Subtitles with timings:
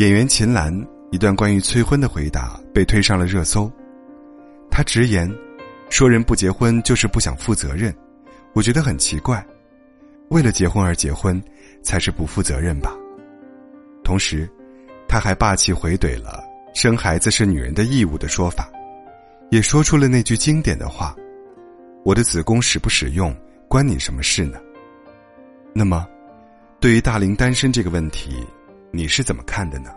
[0.00, 0.74] 演员秦岚
[1.10, 3.70] 一段关于催婚的回答被推上了热搜。
[4.70, 5.30] 她直言，
[5.90, 7.94] 说人不结婚就是不想负责任，
[8.54, 9.46] 我觉得很奇怪。
[10.30, 11.38] 为了结婚而结婚，
[11.82, 12.96] 才是不负责任吧。
[14.02, 14.48] 同时，
[15.06, 16.42] 她还霸气回怼了
[16.74, 18.70] “生孩子是女人的义务”的说法，
[19.50, 21.14] 也说出了那句经典的话
[22.06, 23.36] ：“我的子宫使不使用，
[23.68, 24.58] 关你什么事呢？”
[25.76, 26.08] 那么，
[26.80, 28.42] 对于大龄单身这个问题。
[28.92, 29.90] 你是怎么看的呢？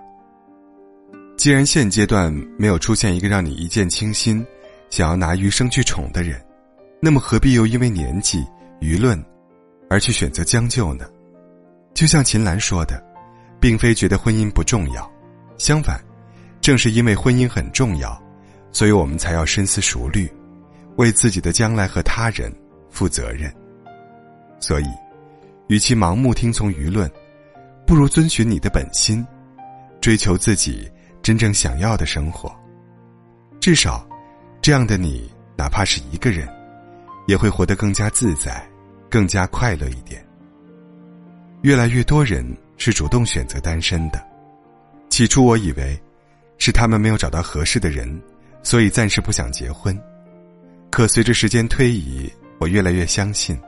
[1.35, 4.45] 既然现阶段没有出现一个让你一见倾心、
[4.89, 6.39] 想要拿余生去宠的人，
[7.01, 8.45] 那么何必又因为年纪、
[8.79, 9.21] 舆论
[9.89, 11.05] 而去选择将就呢？
[11.93, 13.03] 就像秦岚说的，
[13.59, 15.11] 并非觉得婚姻不重要，
[15.57, 15.99] 相反，
[16.61, 18.21] 正是因为婚姻很重要，
[18.71, 20.31] 所以我们才要深思熟虑，
[20.97, 22.53] 为自己的将来和他人
[22.89, 23.51] 负责任。
[24.59, 24.85] 所以，
[25.67, 27.11] 与其盲目听从舆论。
[27.85, 29.25] 不如遵循你的本心，
[30.01, 30.89] 追求自己
[31.21, 32.53] 真正想要的生活。
[33.59, 34.07] 至少，
[34.61, 36.47] 这样的你，哪怕是一个人，
[37.27, 38.65] 也会活得更加自在，
[39.09, 40.25] 更加快乐一点。
[41.61, 42.45] 越来越多人
[42.77, 44.25] 是主动选择单身的。
[45.09, 46.01] 起初我以为，
[46.57, 48.21] 是他们没有找到合适的人，
[48.63, 49.97] 所以暂时不想结婚。
[50.89, 53.59] 可随着时间推移，我越来越相信，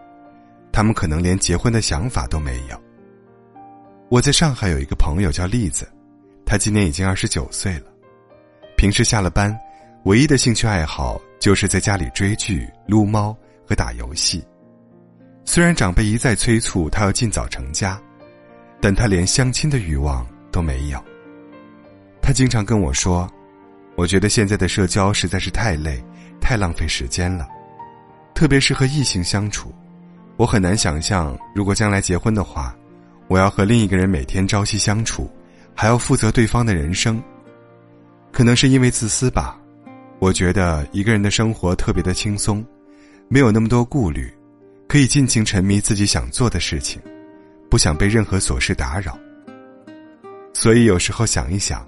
[0.71, 2.84] 他们可能连结婚的想法都没有。
[4.07, 5.91] 我在上海有一个朋友叫栗子，
[6.45, 7.85] 她今年已经二十九岁了。
[8.77, 9.57] 平时下了班，
[10.03, 13.35] 唯一的兴趣爱好就是在家里追剧、撸猫
[13.67, 14.45] 和打游戏。
[15.43, 17.99] 虽然长辈一再催促她要尽早成家，
[18.79, 21.03] 但她连相亲的欲望都没有。
[22.21, 23.27] 她经常跟我说
[23.97, 25.99] ：“我觉得现在的社交实在是太累，
[26.39, 27.47] 太浪费时间了，
[28.35, 29.73] 特别是和异性相处，
[30.37, 32.75] 我很难想象如果将来结婚的话。”
[33.27, 35.29] 我要和另一个人每天朝夕相处，
[35.73, 37.21] 还要负责对方的人生。
[38.31, 39.59] 可能是因为自私吧，
[40.19, 42.65] 我觉得一个人的生活特别的轻松，
[43.27, 44.31] 没有那么多顾虑，
[44.87, 47.01] 可以尽情沉迷自己想做的事情，
[47.69, 49.17] 不想被任何琐事打扰。
[50.53, 51.87] 所以有时候想一想，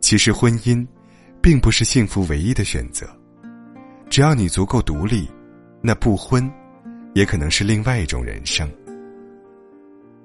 [0.00, 0.86] 其实婚姻，
[1.40, 3.06] 并不是幸福唯一的选择。
[4.08, 5.28] 只要你足够独立，
[5.80, 6.50] 那不婚，
[7.14, 8.70] 也可能是另外一种人生。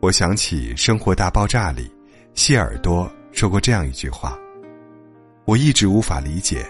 [0.07, 1.91] 我想起《生活大爆炸》里，
[2.33, 4.39] 谢耳朵说过这样一句话
[5.43, 6.65] ：“我一直无法理解，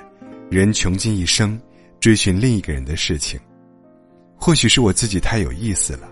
[0.49, 1.55] 人穷尽一生
[1.99, 3.39] 追寻另一个人的事情。
[4.35, 6.09] 或许是我自己太有意思了，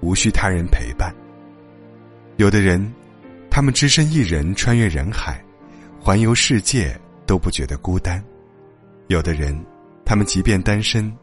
[0.00, 1.14] 无需他人陪伴。
[2.38, 2.92] 有的人，
[3.48, 5.40] 他们只身一人穿越人海，
[6.00, 8.20] 环游世界都不觉得孤单；
[9.06, 9.56] 有的人，
[10.04, 11.16] 他们即便单身，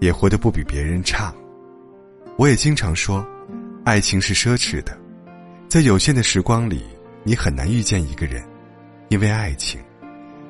[0.00, 1.34] 也活得不比别人差。
[2.38, 3.22] 我也经常说。”
[3.86, 4.98] 爱情是奢侈的，
[5.68, 6.82] 在有限的时光里，
[7.22, 8.44] 你很难遇见一个人，
[9.10, 9.80] 因为爱情，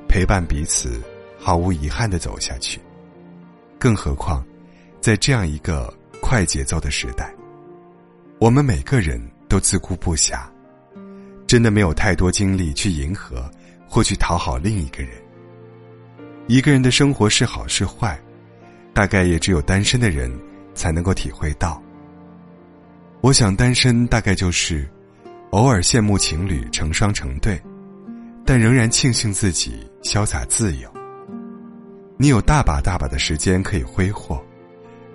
[0.09, 0.99] 陪伴彼此，
[1.37, 2.81] 毫无遗憾的走下去。
[3.77, 4.43] 更何况，
[4.99, 7.31] 在这样一个快节奏的时代，
[8.39, 10.39] 我们每个人都自顾不暇，
[11.45, 13.47] 真的没有太多精力去迎合
[13.87, 15.11] 或去讨好另一个人。
[16.47, 18.19] 一个人的生活是好是坏，
[18.95, 20.27] 大概也只有单身的人
[20.73, 21.79] 才能够体会到。
[23.27, 24.89] 我想单身大概就是，
[25.49, 27.61] 偶尔羡慕情侣成双成对，
[28.45, 30.89] 但仍然庆幸自己潇洒自由。
[32.17, 34.41] 你有大把大把的时间可以挥霍，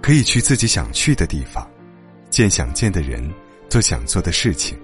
[0.02, 1.66] 可以去自己想去的地方，
[2.28, 3.32] 见想见的人，
[3.70, 4.78] 做想做的事情。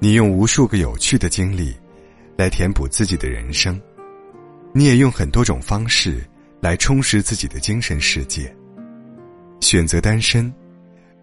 [0.00, 1.76] 你用无数个有趣的经历，
[2.36, 3.80] 来填补自己的人生，
[4.72, 6.28] 你也用很多种方式
[6.60, 8.52] 来充实自己的精神世界。
[9.60, 10.52] 选择单身。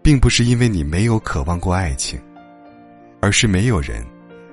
[0.02, 2.20] 并不是因为你没有渴望过爱情，
[3.20, 4.04] 而是没有人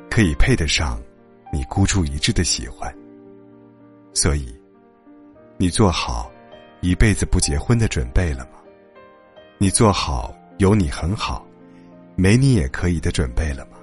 [0.09, 1.01] 可以配得上
[1.51, 2.93] 你孤注一掷的喜欢。
[4.13, 4.53] 所以，
[5.57, 6.31] 你做好
[6.81, 8.59] 一辈子不结婚的准备了吗？
[9.57, 11.43] 你做好有你很好，
[12.15, 13.78] 没你也可以的准备了吗？